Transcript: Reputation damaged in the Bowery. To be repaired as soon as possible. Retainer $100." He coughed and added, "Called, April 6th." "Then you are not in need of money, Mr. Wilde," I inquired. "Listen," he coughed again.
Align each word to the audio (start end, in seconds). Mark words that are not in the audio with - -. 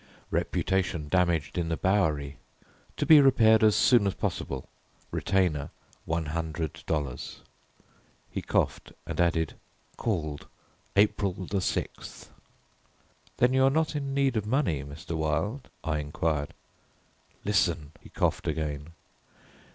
Reputation 0.31 1.09
damaged 1.09 1.59
in 1.59 1.69
the 1.69 1.77
Bowery. 1.77 2.37
To 2.97 3.05
be 3.05 3.21
repaired 3.21 3.63
as 3.63 3.75
soon 3.75 4.07
as 4.07 4.15
possible. 4.15 4.67
Retainer 5.11 5.69
$100." 6.07 7.35
He 8.31 8.41
coughed 8.41 8.93
and 9.05 9.21
added, 9.21 9.53
"Called, 9.97 10.47
April 10.95 11.35
6th." 11.35 12.29
"Then 13.37 13.53
you 13.53 13.63
are 13.63 13.69
not 13.69 13.95
in 13.95 14.15
need 14.15 14.35
of 14.35 14.47
money, 14.47 14.83
Mr. 14.83 15.15
Wilde," 15.15 15.69
I 15.83 15.99
inquired. 15.99 16.55
"Listen," 17.45 17.91
he 17.99 18.09
coughed 18.09 18.47
again. 18.47 18.93